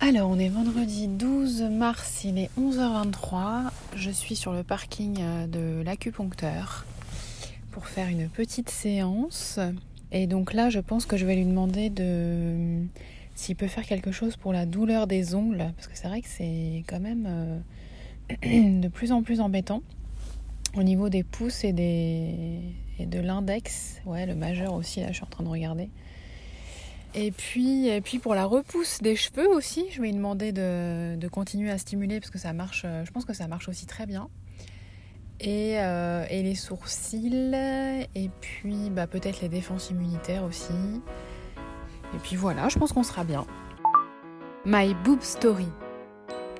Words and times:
Alors, 0.00 0.30
on 0.30 0.38
est 0.38 0.48
vendredi 0.48 1.08
12 1.08 1.62
mars, 1.62 2.22
il 2.22 2.38
est 2.38 2.50
11h23. 2.56 3.70
Je 3.96 4.10
suis 4.10 4.36
sur 4.36 4.52
le 4.52 4.62
parking 4.62 5.16
euh, 5.20 5.46
de 5.48 5.82
l'acupuncteur 5.82 6.86
pour 7.72 7.88
faire 7.88 8.06
une 8.06 8.28
petite 8.28 8.70
séance. 8.70 9.58
Et 10.12 10.28
donc 10.28 10.52
là, 10.52 10.70
je 10.70 10.78
pense 10.78 11.04
que 11.04 11.16
je 11.16 11.26
vais 11.26 11.34
lui 11.34 11.44
demander 11.44 11.90
de 11.90 12.84
s'il 13.34 13.56
peut 13.56 13.66
faire 13.66 13.84
quelque 13.84 14.12
chose 14.12 14.36
pour 14.36 14.52
la 14.52 14.66
douleur 14.66 15.08
des 15.08 15.34
ongles, 15.34 15.72
parce 15.74 15.88
que 15.88 15.98
c'est 15.98 16.06
vrai 16.06 16.22
que 16.22 16.28
c'est 16.28 16.84
quand 16.86 17.00
même 17.00 17.26
euh, 17.26 18.80
de 18.80 18.86
plus 18.86 19.10
en 19.10 19.24
plus 19.24 19.40
embêtant 19.40 19.82
au 20.76 20.84
niveau 20.84 21.08
des 21.08 21.24
pouces 21.24 21.64
et, 21.64 21.72
des... 21.72 22.60
et 23.00 23.06
de 23.06 23.18
l'index. 23.18 24.00
Ouais, 24.06 24.26
le 24.26 24.36
majeur 24.36 24.74
aussi, 24.74 25.00
là, 25.00 25.08
je 25.08 25.14
suis 25.14 25.24
en 25.24 25.28
train 25.28 25.42
de 25.42 25.48
regarder. 25.48 25.90
Et 27.14 27.30
puis, 27.30 27.88
et 27.88 28.00
puis 28.00 28.18
pour 28.18 28.34
la 28.34 28.44
repousse 28.44 29.00
des 29.00 29.16
cheveux 29.16 29.48
aussi, 29.48 29.86
je 29.90 30.00
vais 30.00 30.08
lui 30.08 30.14
demander 30.14 30.52
de, 30.52 31.28
continuer 31.28 31.70
à 31.70 31.78
stimuler 31.78 32.20
parce 32.20 32.30
que 32.30 32.38
ça 32.38 32.52
marche, 32.52 32.82
euh, 32.84 33.04
je 33.04 33.10
pense 33.10 33.24
que 33.24 33.32
ça 33.32 33.48
marche 33.48 33.68
aussi 33.68 33.86
très 33.86 34.06
bien. 34.06 34.28
Et, 35.40 35.78
euh, 35.78 36.26
les 36.28 36.54
sourcils, 36.54 37.54
et 38.14 38.30
puis 38.40 38.90
bah, 38.90 39.06
peut-être 39.06 39.40
les 39.40 39.48
défenses 39.48 39.90
immunitaires 39.90 40.44
aussi. 40.44 40.72
Et 42.14 42.18
puis 42.22 42.36
voilà, 42.36 42.68
je 42.68 42.78
pense 42.78 42.92
qu'on 42.92 43.02
sera 43.02 43.24
bien. 43.24 43.46
My 44.64 44.94
Boob 45.04 45.22
Story, 45.22 45.68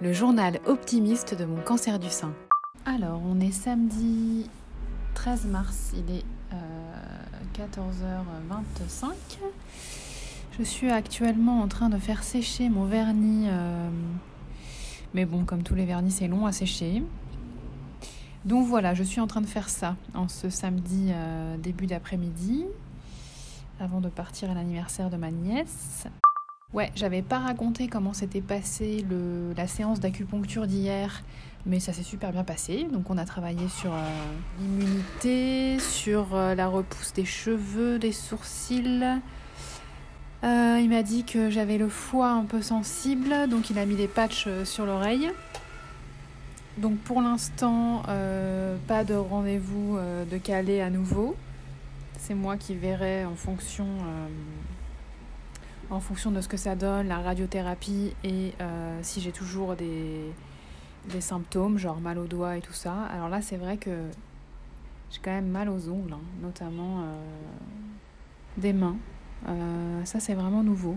le 0.00 0.12
journal 0.12 0.60
optimiste 0.66 1.34
de 1.34 1.44
mon 1.44 1.60
cancer 1.60 1.98
du 1.98 2.08
sein. 2.08 2.32
Alors, 2.86 3.20
on 3.26 3.40
est 3.40 3.52
samedi 3.52 4.48
13 5.14 5.46
mars, 5.46 5.92
il 5.94 6.16
est 6.16 6.24
14h25. 7.58 9.10
Je 10.58 10.64
suis 10.64 10.90
actuellement 10.90 11.60
en 11.60 11.68
train 11.68 11.88
de 11.88 11.98
faire 11.98 12.24
sécher 12.24 12.68
mon 12.68 12.84
vernis. 12.84 13.46
Euh, 13.46 13.88
mais 15.14 15.24
bon, 15.24 15.44
comme 15.44 15.62
tous 15.62 15.76
les 15.76 15.84
vernis, 15.84 16.10
c'est 16.10 16.26
long 16.26 16.46
à 16.46 16.52
sécher. 16.52 17.04
Donc 18.44 18.66
voilà, 18.66 18.92
je 18.92 19.04
suis 19.04 19.20
en 19.20 19.28
train 19.28 19.40
de 19.40 19.46
faire 19.46 19.68
ça 19.68 19.94
en 20.14 20.26
ce 20.26 20.50
samedi 20.50 21.10
euh, 21.10 21.56
début 21.58 21.86
d'après-midi, 21.86 22.64
avant 23.78 24.00
de 24.00 24.08
partir 24.08 24.50
à 24.50 24.54
l'anniversaire 24.54 25.10
de 25.10 25.16
ma 25.16 25.30
nièce. 25.30 26.08
Ouais, 26.72 26.90
j'avais 26.96 27.22
pas 27.22 27.38
raconté 27.38 27.86
comment 27.86 28.12
s'était 28.12 28.40
passé 28.40 29.04
le, 29.08 29.52
la 29.56 29.68
séance 29.68 30.00
d'acupuncture 30.00 30.66
d'hier, 30.66 31.22
mais 31.66 31.78
ça 31.78 31.92
s'est 31.92 32.02
super 32.02 32.32
bien 32.32 32.44
passé. 32.44 32.88
Donc 32.92 33.10
on 33.10 33.16
a 33.16 33.24
travaillé 33.24 33.68
sur 33.68 33.92
euh, 33.92 34.08
l'immunité, 34.60 35.78
sur 35.78 36.34
la 36.34 36.66
repousse 36.66 37.12
des 37.12 37.24
cheveux, 37.24 38.00
des 38.00 38.12
sourcils, 38.12 39.20
euh, 40.44 40.78
il 40.80 40.88
m'a 40.88 41.02
dit 41.02 41.24
que 41.24 41.50
j'avais 41.50 41.78
le 41.78 41.88
foie 41.88 42.30
un 42.30 42.44
peu 42.44 42.62
sensible, 42.62 43.48
donc 43.48 43.70
il 43.70 43.78
a 43.78 43.86
mis 43.86 43.96
des 43.96 44.06
patchs 44.06 44.44
euh, 44.46 44.64
sur 44.64 44.86
l'oreille. 44.86 45.30
Donc 46.76 46.96
pour 46.98 47.20
l'instant, 47.20 48.02
euh, 48.08 48.76
pas 48.86 49.02
de 49.02 49.14
rendez-vous 49.14 49.98
de 50.30 50.38
Calais 50.38 50.80
à 50.80 50.90
nouveau. 50.90 51.34
C'est 52.18 52.34
moi 52.34 52.56
qui 52.56 52.74
verrai 52.74 53.24
en 53.24 53.34
fonction, 53.34 53.86
en 55.90 55.98
fonction 55.98 56.30
de 56.30 56.40
ce 56.40 56.46
que 56.46 56.56
ça 56.56 56.76
donne, 56.76 57.08
la 57.08 57.18
radiothérapie 57.18 58.14
et 58.22 58.52
si 59.02 59.20
j'ai 59.20 59.32
toujours 59.32 59.74
des, 59.74 60.30
symptômes, 61.18 61.78
genre 61.78 62.00
mal 62.00 62.16
aux 62.18 62.26
doigts 62.26 62.56
et 62.56 62.60
tout 62.60 62.72
ça. 62.72 62.94
Alors 63.12 63.28
là, 63.28 63.42
c'est 63.42 63.56
vrai 63.56 63.76
que 63.76 63.90
j'ai 65.10 65.18
quand 65.20 65.32
même 65.32 65.48
mal 65.48 65.68
aux 65.68 65.88
ongles, 65.88 66.12
hein, 66.12 66.20
notamment 66.42 67.02
des 68.56 68.72
mains. 68.72 68.96
Euh, 69.46 70.04
ça, 70.04 70.20
c'est 70.20 70.34
vraiment 70.34 70.62
nouveau. 70.62 70.96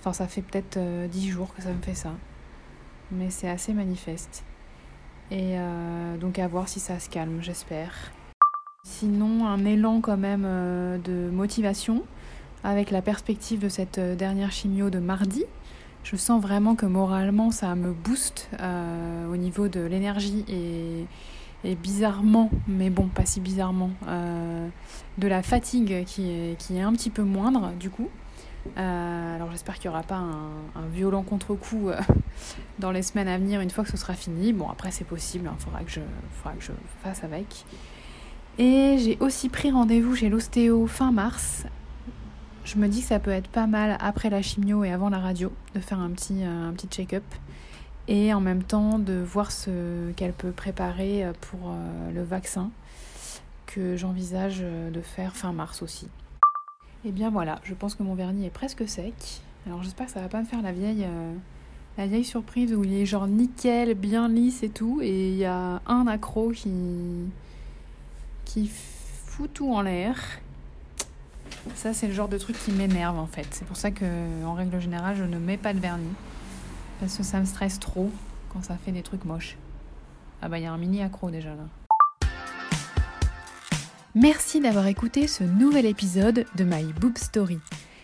Enfin, 0.00 0.12
ça 0.12 0.26
fait 0.26 0.42
peut-être 0.42 0.76
euh, 0.76 1.06
dix 1.06 1.28
jours 1.28 1.54
que 1.54 1.62
ça 1.62 1.70
me 1.70 1.80
fait 1.82 1.94
ça. 1.94 2.12
Mais 3.10 3.30
c'est 3.30 3.48
assez 3.48 3.72
manifeste. 3.72 4.44
Et 5.30 5.58
euh, 5.58 6.16
donc 6.18 6.38
à 6.38 6.46
voir 6.46 6.68
si 6.68 6.80
ça 6.80 6.98
se 6.98 7.08
calme, 7.08 7.38
j'espère. 7.40 8.12
Sinon, 8.84 9.46
un 9.46 9.64
élan 9.64 10.00
quand 10.00 10.16
même 10.16 10.42
de 10.42 11.30
motivation 11.30 12.02
avec 12.64 12.90
la 12.90 13.00
perspective 13.00 13.60
de 13.60 13.68
cette 13.68 14.00
dernière 14.00 14.50
chimio 14.50 14.90
de 14.90 14.98
mardi. 14.98 15.44
Je 16.02 16.16
sens 16.16 16.42
vraiment 16.42 16.74
que 16.74 16.86
moralement 16.86 17.52
ça 17.52 17.76
me 17.76 17.92
booste 17.92 18.50
au 18.60 19.36
niveau 19.36 19.68
de 19.68 19.80
l'énergie 19.80 20.44
et, 20.48 21.06
et 21.64 21.74
bizarrement, 21.74 22.50
mais 22.66 22.90
bon, 22.90 23.06
pas 23.06 23.24
si 23.24 23.40
bizarrement, 23.40 23.90
euh, 24.08 24.68
de 25.18 25.28
la 25.28 25.42
fatigue 25.42 26.04
qui 26.04 26.30
est, 26.30 26.58
qui 26.58 26.76
est 26.76 26.80
un 26.80 26.92
petit 26.92 27.10
peu 27.10 27.22
moindre 27.22 27.72
du 27.78 27.90
coup. 27.90 28.08
Euh, 28.78 29.36
alors 29.36 29.50
j'espère 29.50 29.74
qu'il 29.74 29.90
n'y 29.90 29.94
aura 29.94 30.04
pas 30.04 30.18
un, 30.18 30.86
violent 30.92 31.22
contre-coup 31.22 31.88
euh, 31.88 32.00
dans 32.78 32.92
les 32.92 33.02
semaines 33.02 33.26
à 33.26 33.36
venir 33.36 33.60
une 33.60 33.70
fois 33.70 33.84
que 33.84 33.90
ce 33.90 33.96
sera 33.96 34.14
fini. 34.14 34.52
Bon 34.52 34.68
après 34.68 34.90
c'est 34.90 35.04
possible, 35.04 35.44
il 35.46 35.48
hein, 35.48 35.56
faudra, 35.58 35.82
que 35.82 35.90
je, 35.90 36.00
faudra 36.32 36.56
que 36.56 36.64
je 36.64 36.72
fasse 37.02 37.24
avec. 37.24 37.64
Et 38.58 38.98
j'ai 38.98 39.16
aussi 39.20 39.48
pris 39.48 39.70
rendez-vous 39.70 40.14
chez 40.14 40.28
l'ostéo 40.28 40.86
fin 40.86 41.12
mars. 41.12 41.64
Je 42.64 42.76
me 42.76 42.86
dis 42.86 43.00
que 43.00 43.08
ça 43.08 43.18
peut 43.18 43.30
être 43.30 43.48
pas 43.48 43.66
mal 43.66 43.96
après 44.00 44.30
la 44.30 44.42
chimio 44.42 44.84
et 44.84 44.92
avant 44.92 45.10
la 45.10 45.18
radio 45.18 45.52
de 45.74 45.80
faire 45.80 45.98
un 45.98 46.10
petit, 46.10 46.44
un 46.44 46.72
petit 46.72 46.86
check-up 46.86 47.24
et 48.08 48.34
en 48.34 48.40
même 48.40 48.62
temps 48.62 48.98
de 48.98 49.14
voir 49.14 49.52
ce 49.52 50.10
qu'elle 50.12 50.32
peut 50.32 50.50
préparer 50.50 51.24
euh, 51.24 51.32
pour 51.40 51.70
euh, 51.70 52.10
le 52.12 52.22
vaccin 52.22 52.70
que 53.66 53.96
j'envisage 53.96 54.58
euh, 54.60 54.90
de 54.90 55.00
faire 55.00 55.36
fin 55.36 55.52
mars 55.52 55.82
aussi. 55.82 56.08
Et 57.04 57.12
bien 57.12 57.30
voilà, 57.30 57.60
je 57.64 57.74
pense 57.74 57.94
que 57.94 58.02
mon 58.02 58.14
vernis 58.14 58.46
est 58.46 58.50
presque 58.50 58.88
sec. 58.88 59.14
Alors 59.66 59.82
j'espère 59.82 60.06
que 60.06 60.12
ça 60.12 60.20
va 60.20 60.28
pas 60.28 60.40
me 60.40 60.46
faire 60.46 60.62
la 60.62 60.72
vieille, 60.72 61.06
la 61.98 62.06
vieille 62.06 62.24
surprise 62.24 62.72
où 62.74 62.84
il 62.84 62.92
est 62.94 63.06
genre 63.06 63.26
nickel, 63.26 63.94
bien 63.94 64.28
lisse 64.28 64.62
et 64.62 64.68
tout, 64.68 65.00
et 65.02 65.30
il 65.30 65.36
y 65.36 65.44
a 65.44 65.80
un 65.86 66.06
accro 66.06 66.50
qui, 66.50 66.70
qui 68.44 68.70
fout 69.26 69.52
tout 69.52 69.72
en 69.72 69.82
l'air. 69.82 70.16
Ça 71.74 71.92
c'est 71.92 72.06
le 72.06 72.12
genre 72.12 72.28
de 72.28 72.38
truc 72.38 72.56
qui 72.64 72.70
m'énerve 72.70 73.18
en 73.18 73.26
fait. 73.26 73.46
C'est 73.50 73.64
pour 73.64 73.76
ça 73.76 73.90
que 73.90 74.44
en 74.44 74.54
règle 74.54 74.80
générale 74.80 75.16
je 75.16 75.24
ne 75.24 75.38
mets 75.38 75.56
pas 75.58 75.74
de 75.74 75.80
vernis. 75.80 76.14
Parce 77.02 77.20
ça 77.22 77.40
me 77.40 77.44
stresse 77.44 77.78
trop 77.80 78.10
quand 78.52 78.62
ça 78.62 78.76
fait 78.76 78.92
des 78.92 79.02
trucs 79.02 79.24
moches. 79.24 79.56
Ah 80.40 80.48
bah 80.48 80.60
il 80.60 80.62
y 80.62 80.66
a 80.66 80.72
un 80.72 80.78
mini 80.78 81.02
accro 81.02 81.32
déjà 81.32 81.56
là. 81.56 81.64
Merci 84.14 84.60
d'avoir 84.60 84.86
écouté 84.86 85.26
ce 85.26 85.42
nouvel 85.42 85.86
épisode 85.86 86.46
de 86.54 86.62
My 86.62 86.92
Boob 86.92 87.18
Story. 87.18 87.58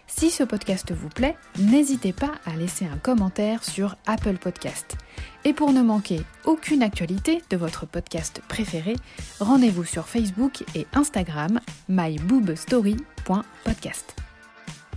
Si 0.09 0.31
ce 0.31 0.43
podcast 0.43 0.91
vous 0.91 1.11
plaît, 1.11 1.37
n'hésitez 1.61 2.13
pas 2.13 2.33
à 2.45 2.57
laisser 2.57 2.87
un 2.87 2.97
commentaire 2.97 3.63
sur 3.63 3.95
Apple 4.07 4.37
Podcast. 4.37 4.97
Et 5.45 5.53
pour 5.53 5.73
ne 5.73 5.83
manquer 5.83 6.23
aucune 6.45 6.83
actualité 6.83 7.41
de 7.51 7.57
votre 7.57 7.87
podcast 7.87 8.43
préféré, 8.49 8.97
rendez-vous 9.39 9.85
sur 9.85 10.09
Facebook 10.09 10.65
et 10.75 10.89
Instagram 10.93 11.61
myboobstory.podcast. 11.89 14.17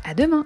À 0.03 0.15
demain! 0.15 0.43